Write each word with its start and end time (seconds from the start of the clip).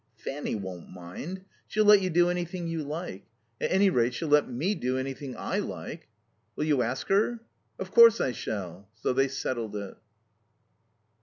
"Fanny 0.15 0.55
won't 0.55 0.89
mind. 0.89 1.45
She'll 1.67 1.85
let 1.85 2.01
you 2.01 2.09
do 2.09 2.29
anything 2.31 2.67
you 2.67 2.81
like. 2.83 3.27
At 3.61 3.71
any 3.71 3.91
rate, 3.91 4.15
she'll 4.15 4.29
let 4.29 4.49
me 4.49 4.73
do 4.73 4.97
anything 4.97 5.35
I 5.37 5.59
like." 5.59 6.07
"Will 6.55 6.65
you 6.65 6.81
ask 6.81 7.07
her?" 7.09 7.39
"Of 7.77 7.91
course 7.91 8.19
I 8.19 8.31
shall." 8.31 8.89
So 8.95 9.13
they 9.13 9.27
settled 9.27 9.75
it. 9.75 9.95